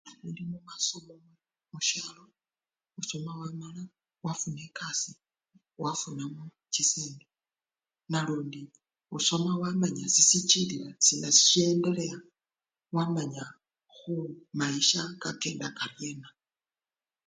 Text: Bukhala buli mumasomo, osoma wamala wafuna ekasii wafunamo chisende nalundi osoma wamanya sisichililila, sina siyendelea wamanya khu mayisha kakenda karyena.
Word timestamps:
Bukhala 0.03 0.21
buli 0.23 0.43
mumasomo, 0.51 1.15
osoma 2.99 3.31
wamala 3.41 3.83
wafuna 4.25 4.59
ekasii 4.67 5.21
wafunamo 5.83 6.43
chisende 6.73 7.25
nalundi 8.11 8.61
osoma 9.15 9.51
wamanya 9.61 10.05
sisichililila, 10.13 10.89
sina 11.05 11.29
siyendelea 11.39 12.17
wamanya 12.95 13.45
khu 13.95 14.13
mayisha 14.57 15.01
kakenda 15.21 15.67
karyena. 15.77 16.27